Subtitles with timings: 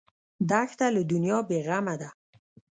[0.49, 2.09] دښته له دنیا بېغمه ده.